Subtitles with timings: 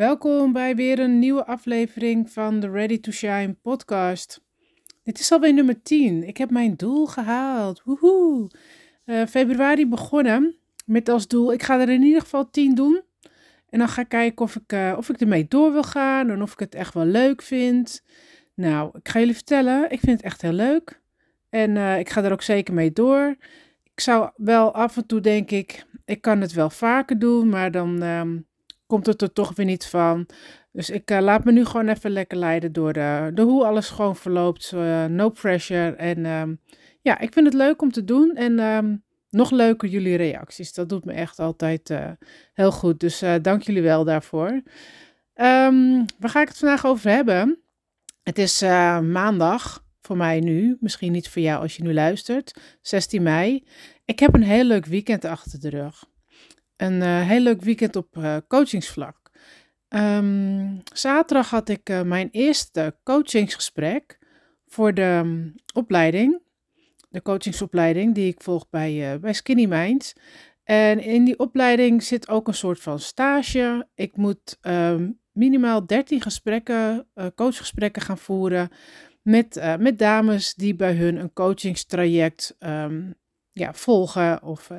[0.00, 4.40] Welkom bij weer een nieuwe aflevering van de Ready to Shine podcast.
[5.02, 6.28] Dit is alweer nummer 10.
[6.28, 7.82] Ik heb mijn doel gehaald.
[7.84, 8.50] Woehoe.
[9.06, 13.02] Uh, februari begonnen met als doel, ik ga er in ieder geval 10 doen.
[13.68, 16.42] En dan ga ik kijken of ik, uh, of ik ermee door wil gaan en
[16.42, 18.02] of ik het echt wel leuk vind.
[18.54, 21.00] Nou, ik ga jullie vertellen, ik vind het echt heel leuk.
[21.48, 23.36] En uh, ik ga er ook zeker mee door.
[23.92, 27.70] Ik zou wel af en toe denk ik, ik kan het wel vaker doen, maar
[27.70, 28.48] dan um,
[28.90, 30.26] komt het er toch weer niet van.
[30.72, 33.88] Dus ik uh, laat me nu gewoon even lekker leiden door de, de hoe alles
[33.88, 34.72] gewoon verloopt.
[34.74, 35.94] Uh, no pressure.
[35.96, 36.60] En um,
[37.00, 38.34] ja, ik vind het leuk om te doen.
[38.34, 40.72] En um, nog leuker jullie reacties.
[40.72, 41.94] Dat doet me echt altijd
[42.52, 43.00] heel goed.
[43.00, 44.50] Dus dank jullie wel daarvoor.
[45.34, 47.58] Um, waar ga ik het vandaag over hebben?
[48.22, 48.60] Het is
[49.02, 50.76] maandag voor mij nu.
[50.80, 52.60] Misschien niet voor jou als je nu luistert.
[52.80, 53.64] 16 mei.
[54.04, 56.09] Ik heb een heel leuk weekend achter de rug.
[56.80, 59.30] Een uh, heel leuk weekend op uh, coachingsvlak.
[59.88, 64.18] Um, zaterdag had ik uh, mijn eerste coachingsgesprek
[64.66, 66.42] voor de um, opleiding.
[67.08, 70.12] De coachingsopleiding die ik volg bij, bij Skinny Minds.
[70.64, 73.88] En in die opleiding zit ook een soort van stage.
[73.94, 78.68] Ik moet um, minimaal 13 gesprekken, coachgesprekken gaan voeren
[79.22, 82.56] met, met dames die bij hun een coachingstraject
[83.52, 84.70] ja, volgen of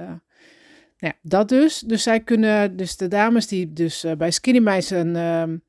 [1.02, 1.80] nou ja, dat dus.
[1.80, 5.64] Dus zij kunnen, dus de dames die dus uh, bij Skinny Mice een, um,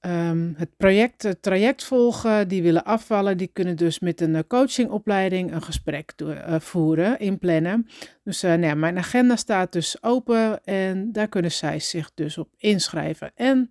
[0.00, 4.40] um, het project, het traject volgen, die willen afvallen, die kunnen dus met een uh,
[4.48, 7.86] coachingopleiding een gesprek uh, voeren, inplannen.
[8.24, 12.48] Dus nou ja, mijn agenda staat dus open en daar kunnen zij zich dus op
[12.56, 13.32] inschrijven.
[13.34, 13.70] En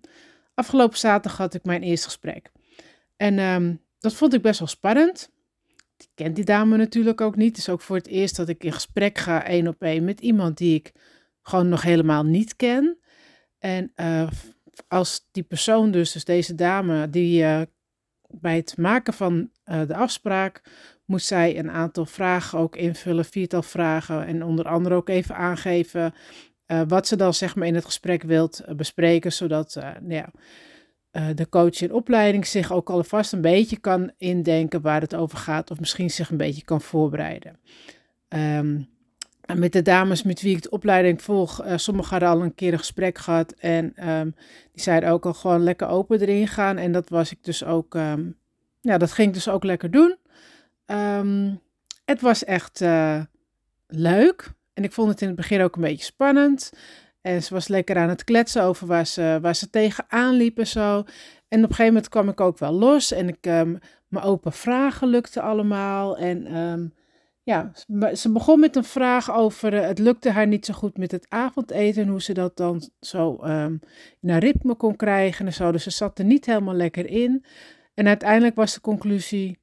[0.54, 2.50] afgelopen zaterdag had ik mijn eerste gesprek.
[3.16, 5.30] En um, dat vond ik best wel spannend
[6.14, 7.48] kent die dame natuurlijk ook niet.
[7.48, 10.20] Het is ook voor het eerst dat ik in gesprek ga, één op één, met
[10.20, 10.92] iemand die ik
[11.42, 12.98] gewoon nog helemaal niet ken.
[13.58, 14.28] En uh,
[14.88, 17.60] als die persoon dus, dus deze dame, die uh,
[18.28, 20.62] bij het maken van uh, de afspraak,
[21.04, 24.26] moet zij een aantal vragen ook invullen, viertal vragen.
[24.26, 26.14] En onder andere ook even aangeven
[26.88, 30.30] wat ze dan zeg maar in het gesprek wilt bespreken, zodat, nou ja
[31.12, 35.38] uh, de coach in opleiding zich ook alvast een beetje kan indenken waar het over
[35.38, 37.58] gaat, of misschien zich een beetje kan voorbereiden.
[38.28, 38.90] Um,
[39.54, 42.72] met de dames met wie ik de opleiding volg, uh, sommigen hadden al een keer
[42.72, 44.34] een gesprek gehad en um,
[44.72, 46.76] die zeiden ook al gewoon lekker open erin gaan.
[46.76, 48.36] En dat was ik dus ook, um,
[48.80, 50.16] ja, dat ging ik dus ook lekker doen.
[52.04, 53.20] het was echt uh,
[53.86, 56.72] leuk en ik vond het in het begin ook een beetje spannend.
[57.22, 60.66] En ze was lekker aan het kletsen over waar ze, waar ze tegenaan liep en
[60.66, 60.96] zo.
[61.48, 63.78] En op een gegeven moment kwam ik ook wel los en ik, um,
[64.08, 66.16] mijn open vragen lukte allemaal.
[66.16, 66.94] En um,
[67.42, 67.72] ja,
[68.14, 71.26] ze begon met een vraag over, uh, het lukte haar niet zo goed met het
[71.28, 73.80] avondeten en hoe ze dat dan zo um,
[74.20, 75.72] naar ritme kon krijgen en zo.
[75.72, 77.44] Dus ze zat er niet helemaal lekker in.
[77.94, 79.60] En uiteindelijk was de conclusie,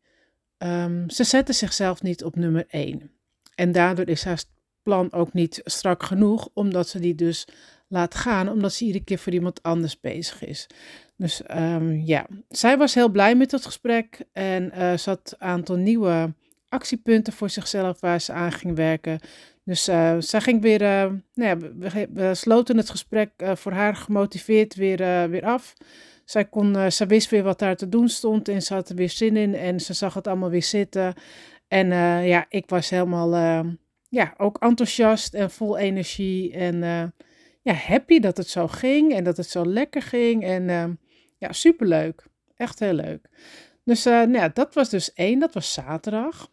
[1.08, 3.12] ze zette zichzelf niet op nummer 1.
[3.56, 4.44] En daardoor is haar
[4.90, 7.48] plan ook niet strak genoeg, omdat ze die dus
[7.88, 10.68] laat gaan, omdat ze iedere keer voor iemand anders bezig is.
[11.16, 15.48] Dus um, ja, zij was heel blij met het gesprek en uh, ze had een
[15.48, 16.34] aantal nieuwe
[16.70, 19.20] actiepunten voor zichzelf waar ze aan ging werken.
[19.64, 21.58] Dus uh, zij ging weer, uh, nou ja,
[22.14, 25.74] we, sloten het gesprek voor haar gemotiveerd weer, weer af.
[26.26, 29.10] Zij, kon, zij wist weer wat daar te doen stond en ze had er weer
[29.10, 31.14] zin in en ze zag het allemaal weer zitten.
[31.68, 31.88] En
[32.26, 33.64] ja, ik was helemaal
[34.10, 36.54] ja, ook enthousiast en vol energie.
[36.54, 37.04] En uh,
[37.62, 40.44] ja, happy dat het zo ging en dat het zo lekker ging.
[40.44, 40.86] En uh,
[41.38, 42.24] ja, superleuk.
[42.56, 43.30] Echt heel leuk.
[43.84, 46.50] Dus uh, nou ja, dat was dus één, dat was zaterdag.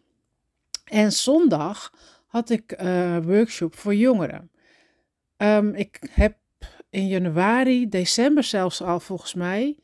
[0.83, 1.93] En zondag
[2.27, 4.51] had ik een workshop voor jongeren.
[5.37, 6.37] Um, ik heb
[6.89, 9.77] in januari, december zelfs al volgens mij.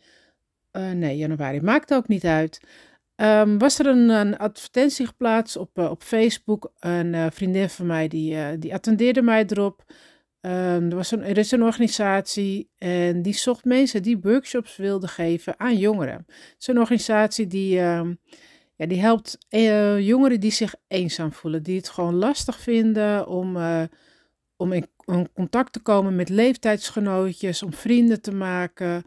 [0.71, 2.59] nee, januari maakt ook niet uit.
[3.15, 6.71] Um, was er een, een, advertentie geplaatst op, uh, op Facebook.
[6.79, 9.83] Een uh, vriendin van mij die, uh, die attendeerde mij erop.
[10.41, 10.51] Um,
[10.89, 15.59] er, was een, er is een organisatie en die zocht mensen die workshops wilden geven
[15.59, 16.23] aan jongeren.
[16.27, 18.19] Het is een organisatie die, um,
[18.75, 19.37] ja, die helpt
[19.99, 21.63] jongeren die zich eenzaam voelen.
[21.63, 23.57] Die het gewoon lastig vinden om,
[24.57, 27.63] om in, in contact te komen met leeftijdsgenootjes.
[27.63, 29.03] Om vrienden te maken.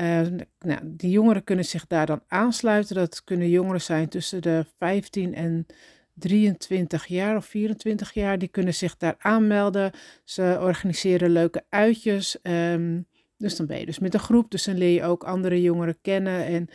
[0.00, 0.20] Uh,
[0.58, 2.94] nou, die jongeren kunnen zich daar dan aansluiten.
[2.94, 5.66] Dat kunnen jongeren zijn tussen de 15 en
[6.14, 8.38] 23 jaar of 24 jaar.
[8.38, 9.92] Die kunnen zich daar aanmelden.
[10.24, 12.38] Ze organiseren leuke uitjes.
[12.42, 13.06] Um,
[13.36, 14.50] dus dan ben je dus met een groep.
[14.50, 16.44] Dus dan leer je ook andere jongeren kennen.
[16.44, 16.68] En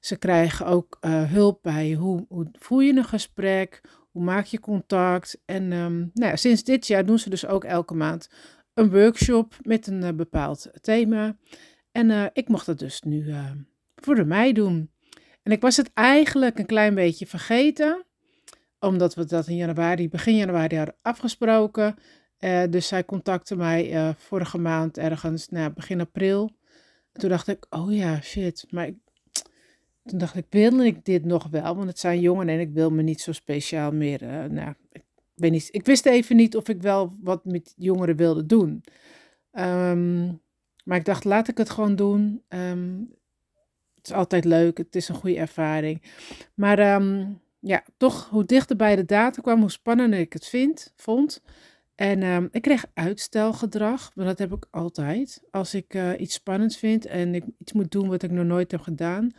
[0.00, 2.26] ze krijgen ook uh, hulp bij hoe,
[2.66, 3.80] hoe je een gesprek.
[4.10, 5.40] Hoe maak je contact?
[5.44, 8.28] En um, nou ja, sinds dit jaar doen ze dus ook elke maand
[8.74, 11.36] een workshop met een uh, bepaald thema.
[11.98, 13.50] En eh, ik mocht dat dus nu uh,
[13.96, 14.90] voor de mei doen.
[15.42, 18.04] En ik was het eigenlijk een klein beetje vergeten,
[18.80, 21.96] omdat we dat in januari, begin januari hadden afgesproken.
[22.40, 26.50] Uh, dus zij contacte mij vorige maand ergens, nou, begin april.
[27.12, 28.66] En toen dacht ik, oh ja, shit.
[28.70, 28.96] Maar ik,
[30.04, 31.76] toen dacht ik, wil ik dit nog wel?
[31.76, 34.50] Want het zijn jongen en ik wil me niet zo speciaal meer.
[34.50, 35.04] nou, ik,
[35.34, 38.84] weet niet, ik wist even niet of ik wel wat met jongeren wilde doen.
[39.52, 40.40] Um,
[40.88, 42.42] maar ik dacht, laat ik het gewoon doen.
[42.48, 43.14] Um,
[43.94, 46.02] het is altijd leuk, het is een goede ervaring.
[46.54, 50.92] Maar um, ja, toch, hoe dichter bij de data kwam, hoe spannender ik het vind,
[50.96, 51.42] vond.
[51.94, 55.42] En um, ik kreeg uitstelgedrag, maar dat heb ik altijd.
[55.50, 58.70] Als ik uh, iets spannends vind en ik iets moet doen wat ik nog nooit
[58.70, 59.30] heb gedaan,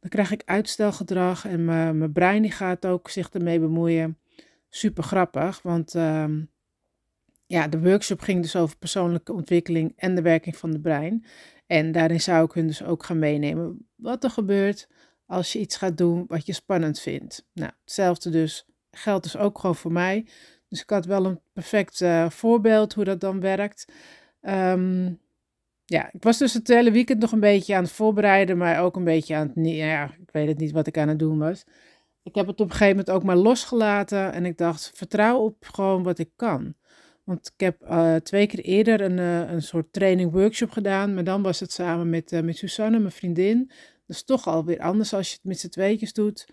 [0.00, 4.18] dan krijg ik uitstelgedrag en mijn brein die gaat ook zich ermee bemoeien.
[4.68, 5.94] Super grappig, want
[7.46, 11.24] ja, de workshop ging dus over persoonlijke ontwikkeling en de werking van de brein.
[11.66, 14.88] En daarin zou ik hun dus ook gaan meenemen wat er gebeurt
[15.26, 17.46] als je iets gaat doen wat je spannend vindt.
[17.52, 20.26] Nou, hetzelfde dus geldt dus ook gewoon voor mij.
[20.68, 23.92] Dus ik had wel een perfect uh, voorbeeld hoe dat dan werkt.
[24.40, 25.20] Um,
[25.84, 28.96] ja, ik was dus het hele weekend nog een beetje aan het voorbereiden, maar ook
[28.96, 31.64] een beetje aan het, ja, ik weet het niet wat ik aan het doen was.
[32.22, 35.56] Ik heb het op een gegeven moment ook maar losgelaten en ik dacht, vertrouw op
[35.60, 36.74] gewoon wat ik kan.
[37.26, 41.14] Want ik heb uh, twee keer eerder een, uh, een soort training workshop gedaan.
[41.14, 43.66] Maar dan was het samen met, uh, met Susanne, mijn vriendin.
[44.06, 46.48] Dat is toch alweer anders als je het met z'n tweetjes doet.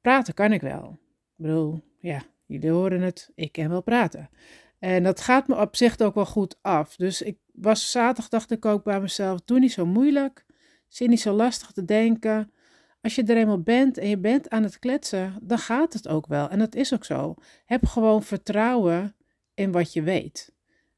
[0.00, 0.98] Praten kan ik wel.
[1.36, 3.30] Ik bedoel, ja, jullie horen het.
[3.34, 4.30] Ik kan wel praten.
[4.78, 6.96] En dat gaat me op zich ook wel goed af.
[6.96, 10.44] Dus ik was zaterdag, dacht ik ook bij mezelf, doe niet zo moeilijk.
[10.88, 12.52] Zit niet zo lastig te denken.
[13.00, 16.26] Als je er eenmaal bent en je bent aan het kletsen, dan gaat het ook
[16.26, 16.48] wel.
[16.48, 17.34] En dat is ook zo.
[17.64, 19.15] Heb gewoon vertrouwen
[19.56, 20.54] in wat je weet.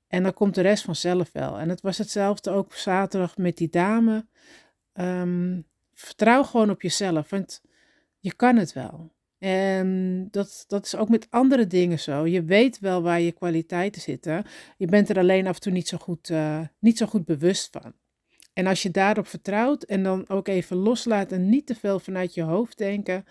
[0.08, 1.58] En dan komt de rest vanzelf wel.
[1.58, 4.26] En het was hetzelfde ook zaterdag met die dame.
[4.94, 7.62] Um, vertrouw gewoon op jezelf, want
[8.18, 9.12] je kan het wel.
[9.38, 12.26] En dat, dat is ook met andere dingen zo.
[12.26, 14.44] Je weet wel waar je kwaliteiten zitten.
[14.76, 17.68] Je bent er alleen af en toe niet zo goed, uh, niet zo goed bewust
[17.70, 17.92] van.
[18.52, 22.34] En als je daarop vertrouwt en dan ook even loslaat en niet te veel vanuit
[22.34, 23.24] je hoofd denken,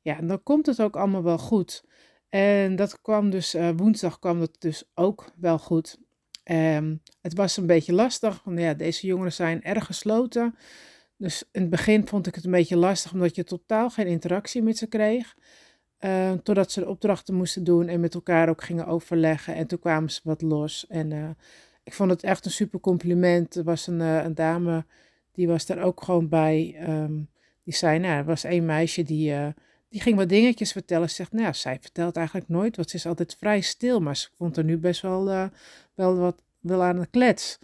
[0.00, 1.84] ja, dan komt het ook allemaal wel goed.
[2.28, 5.98] En dat kwam dus, uh, woensdag kwam dat dus ook wel goed.
[6.44, 10.54] Um, het was een beetje lastig, want ja, deze jongeren zijn erg gesloten.
[11.16, 14.62] Dus in het begin vond ik het een beetje lastig, omdat je totaal geen interactie
[14.62, 15.36] met ze kreeg.
[16.00, 19.54] Uh, totdat ze de opdrachten moesten doen en met elkaar ook gingen overleggen.
[19.54, 20.86] En toen kwamen ze wat los.
[20.88, 21.28] En uh,
[21.84, 23.54] ik vond het echt een super compliment.
[23.54, 24.84] Er was een, een dame,
[25.32, 26.76] die was daar ook gewoon bij.
[26.88, 27.28] Um,
[27.64, 29.34] die zei, nou, er was één meisje die
[29.96, 31.08] die ging wat dingetjes vertellen.
[31.08, 34.00] Ze zegt, nou ja, zij vertelt eigenlijk nooit, want ze is altijd vrij stil.
[34.00, 35.46] Maar ze vond er nu best wel, uh,
[35.94, 37.58] wel wat wel aan de klets.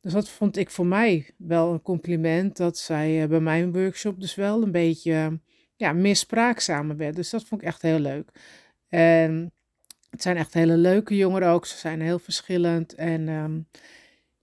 [0.00, 2.56] Dus dat vond ik voor mij wel een compliment.
[2.56, 5.40] Dat zij uh, bij mijn workshop dus wel een beetje
[5.76, 7.16] ja, meer spraakzamer werd.
[7.16, 8.30] Dus dat vond ik echt heel leuk.
[8.88, 9.52] En
[10.10, 11.66] het zijn echt hele leuke jongeren ook.
[11.66, 12.94] Ze zijn heel verschillend.
[12.94, 13.68] En um,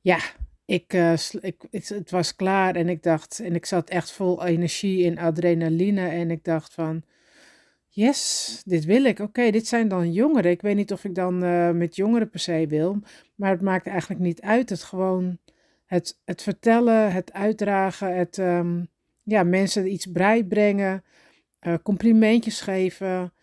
[0.02, 0.20] ja,
[0.66, 5.06] ik, uh, ik, het, was klaar en ik dacht, en ik zat echt vol energie
[5.06, 6.08] en adrenaline.
[6.08, 7.04] En ik dacht van,
[7.96, 9.20] Yes, dit wil ik.
[9.20, 10.52] Oké, dit zijn dan jongeren.
[10.52, 13.00] Ik weet niet of ik dan uh, met jongeren per se wil,
[13.36, 14.70] maar het maakt eigenlijk niet uit.
[14.70, 15.38] Het gewoon
[15.86, 18.88] het, het vertellen, het uitdragen, het um,
[19.24, 20.08] ja, mensen iets
[20.48, 21.04] brengen,
[21.62, 23.34] uh, complimentjes geven.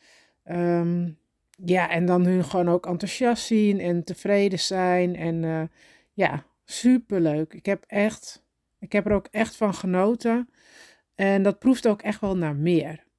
[0.45, 1.19] Um,
[1.65, 5.17] ja, en dan hun gewoon ook enthousiast zien en tevreden zijn.
[5.17, 5.63] En uh,
[6.13, 7.53] ja, superleuk.
[7.55, 8.45] Ik heb echt,
[8.79, 10.49] ik heb er ook echt van genoten.
[11.15, 13.11] En dat proeft ook echt wel naar meer.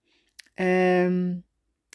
[0.55, 1.43] Um,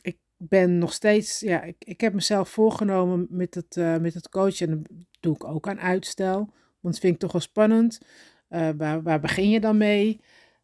[0.02, 4.28] ik ben nog steeds, ja, ik, ik heb mezelf voorgenomen met het, uh, met het
[4.28, 4.68] coachen.
[4.68, 6.36] En dat doe ik ook aan uitstel.
[6.80, 8.00] Want dat vind ik toch wel spannend.
[8.50, 10.20] Uh, waar, waar begin je dan mee?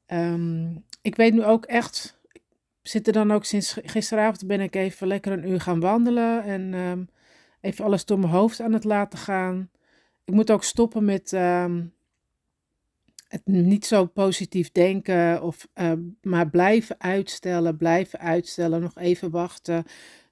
[0.07, 2.43] Um, ik weet nu ook echt, ik
[2.83, 6.43] zit er dan ook sinds gisteravond ben ik even lekker een uur gaan wandelen.
[6.43, 7.09] En um,
[7.61, 9.71] even alles door mijn hoofd aan het laten gaan.
[10.25, 11.33] Ik moet ook stoppen met
[13.28, 19.85] het niet zo positief denken of uh, maar blijven uitstellen, blijven uitstellen, nog even wachten.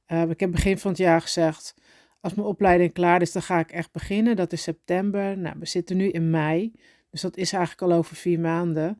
[0.06, 1.75] Uh, ik heb begin van het jaar gezegd,
[2.20, 4.37] als mijn opleiding klaar is, dan ga ik echt beginnen.
[4.37, 5.38] Dat is september.
[5.38, 6.72] Nou, we zitten nu in mei,
[7.11, 8.99] dus dat is eigenlijk al over vier maanden.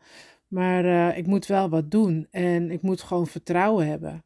[0.49, 4.25] Maar uh, ik moet wel wat doen en ik moet gewoon vertrouwen hebben.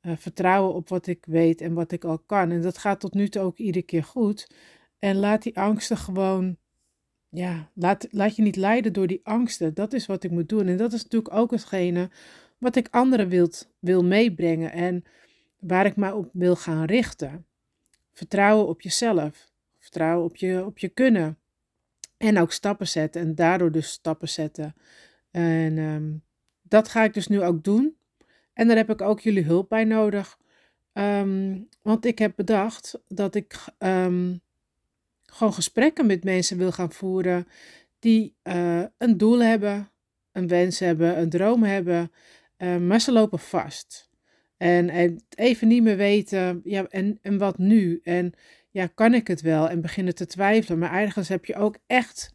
[0.00, 2.50] vertrouwen op wat ik weet en wat ik al kan.
[2.50, 4.50] En dat gaat tot nu toe ook iedere keer goed.
[4.98, 6.56] En laat die angsten gewoon
[7.28, 9.74] ja, laat, laat je niet leiden door die angsten.
[9.74, 10.66] Dat is wat ik moet doen.
[10.66, 12.10] En dat is natuurlijk ook hetgene
[12.58, 15.04] wat ik anderen wilt, wil meebrengen en
[15.58, 17.46] waar ik me op wil gaan richten.
[18.12, 19.50] Vertrouwen op jezelf.
[19.78, 21.38] Vertrouwen op je, op je kunnen.
[22.16, 24.74] En ook stappen zetten en daardoor dus stappen zetten.
[25.30, 26.12] En ehm,
[26.62, 27.96] dat ga ik dus nu ook doen.
[28.52, 30.38] En daar heb ik ook jullie hulp bij nodig.
[30.92, 34.40] Ehm, want ik heb bedacht dat ik um,
[35.36, 37.46] gewoon gesprekken met mensen wil gaan voeren
[37.98, 39.90] die uh, een doel hebben,
[40.32, 42.12] een wens hebben, een droom hebben,
[42.58, 44.10] uh, maar ze lopen vast.
[44.56, 48.00] En, en even niet meer weten, ja, en, en wat nu?
[48.02, 48.32] En
[48.70, 49.68] ja, kan ik het wel?
[49.68, 50.78] En beginnen te twijfelen.
[50.78, 52.32] Maar ergens heb je ook echt,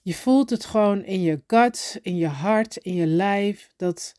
[0.00, 4.14] je voelt het gewoon in je gut, in je hart, in je lijf, dat,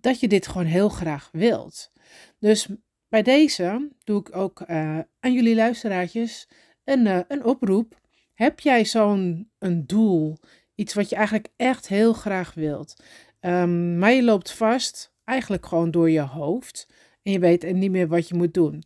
[0.00, 1.92] dat je dit gewoon heel graag wilt.
[2.38, 2.68] Dus
[3.08, 6.48] bij deze doe ik ook uh, aan jullie luisteraartjes
[6.84, 8.00] een, uh, een oproep.
[8.34, 10.38] Heb jij zo'n een doel,
[10.74, 13.02] iets wat je eigenlijk echt heel graag wilt,
[13.40, 16.88] um, maar je loopt vast, eigenlijk gewoon door je hoofd
[17.22, 18.84] en je weet niet meer wat je moet doen.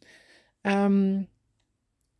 [0.62, 1.28] Um,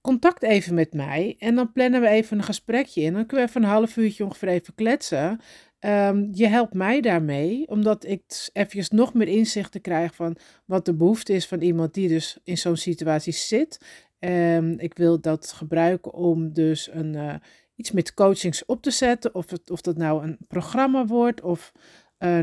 [0.00, 3.12] contact even met mij en dan plannen we even een gesprekje in.
[3.12, 5.40] Dan kunnen we even een half uurtje ongeveer even kletsen.
[5.80, 10.85] Um, je helpt mij daarmee, omdat ik even nog meer inzicht te krijg van wat
[10.85, 13.80] de behoefte is van iemand die dus in zo'n situatie zit.
[14.20, 17.34] Um, ik wil dat gebruiken om dus een, uh,
[17.75, 21.72] iets met coachings op te zetten, of, het, of dat nou een programma wordt of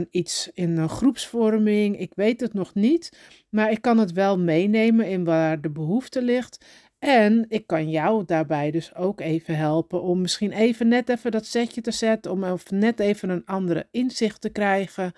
[0.10, 2.00] iets in een groepsvorming.
[2.00, 3.18] Ik weet het nog niet,
[3.50, 6.66] maar ik kan het wel meenemen in waar de behoefte ligt.
[7.00, 11.46] En ik kan jou daarbij dus ook even helpen om misschien even net even dat
[11.46, 15.12] setje te zetten, om of net even een andere inzicht te krijgen,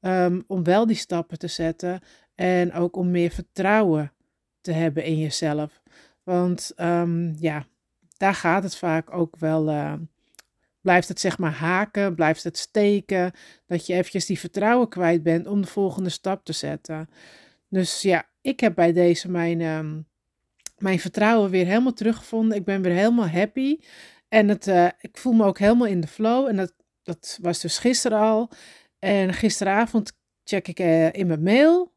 [0.00, 2.00] um, om wel die stappen te zetten
[2.34, 4.12] en ook om meer vertrouwen
[4.62, 5.82] te hebben in jezelf.
[6.22, 7.66] Want um, ja,
[8.16, 9.70] daar gaat het vaak ook wel.
[9.70, 9.94] Uh,
[10.80, 13.32] blijft het zeg maar haken, blijft het steken,
[13.66, 17.08] dat je eventjes die vertrouwen kwijt bent om de volgende stap te zetten.
[17.68, 20.06] Dus ja, ik heb bij deze mijn um,
[20.82, 22.56] mijn vertrouwen weer helemaal teruggevonden.
[22.56, 23.78] Ik ben weer helemaal happy.
[24.28, 26.46] En het, uh, ik voel me ook helemaal in de flow.
[26.46, 28.50] En dat, dat was dus gisteren al.
[28.98, 30.12] En gisteravond
[30.44, 31.91] check ik uh, in mijn mail.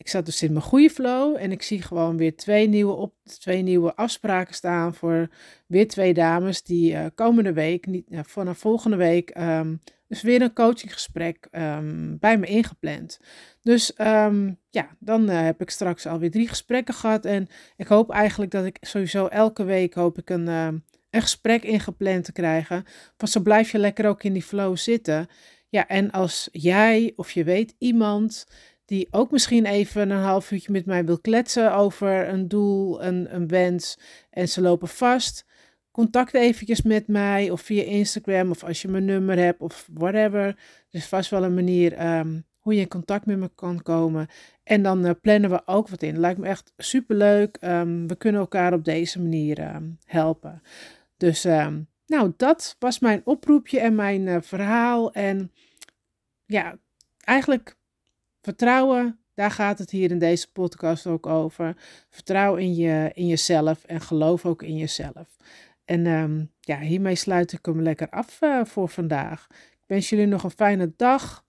[0.00, 1.36] Ik zat dus in mijn goede flow.
[1.36, 5.28] En ik zie gewoon weer twee nieuwe, op, twee nieuwe afspraken staan voor
[5.66, 10.52] weer twee dames die uh, komende week, niet, vanaf volgende week, um, dus weer een
[10.52, 13.20] coachinggesprek um, bij me ingepland.
[13.62, 17.24] Dus um, ja, dan uh, heb ik straks alweer drie gesprekken gehad.
[17.24, 22.24] En ik hoop eigenlijk dat ik sowieso elke week hoop ik een, een gesprek ingepland
[22.24, 22.84] te krijgen.
[23.16, 25.28] Want zo blijf je lekker ook in die flow zitten.
[25.68, 28.46] Ja, en als jij of je weet iemand
[28.90, 33.34] die ook misschien even een half uurtje met mij wil kletsen over een doel, een,
[33.34, 33.98] een wens
[34.30, 35.44] en ze lopen vast
[35.90, 40.46] contact eventjes met mij of via Instagram of als je mijn nummer hebt of whatever.
[40.46, 40.56] Er
[40.90, 44.28] is vast wel een manier um, hoe je in contact met me kan komen.
[44.62, 46.18] En dan uh, plannen we ook wat in.
[46.18, 47.58] Lijkt me echt super leuk.
[47.60, 50.62] Um, ehm, we kunnen elkaar op deze manier um, helpen.
[51.16, 51.44] Dus
[52.06, 55.12] nou, dat was mijn oproepje en mijn uh, verhaal.
[55.12, 55.52] En
[56.46, 56.78] ja,
[57.20, 57.78] eigenlijk
[58.40, 61.76] vertrouwen, daar gaat het hier in deze podcast ook over.
[62.10, 65.36] Vertrouw in, je, in jezelf en geloof ook in jezelf.
[65.84, 69.46] En um, ja, hiermee sluit ik hem lekker af uh, voor vandaag.
[69.50, 71.44] Ik wens jullie nog een fijne dag,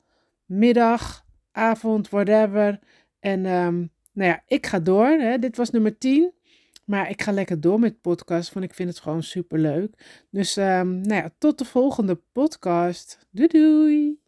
[0.46, 2.80] middag, avond, whatever.
[3.20, 5.08] En um, nou ja, ik ga door.
[5.08, 5.40] Hè.
[5.40, 6.34] Dit was nummer 10.
[6.86, 10.24] Maar ik ga lekker door met podcast, want ik vind het gewoon super leuk.
[10.30, 13.28] Dus um, nou ja, tot de volgende podcast.
[13.32, 14.21] Doei doei!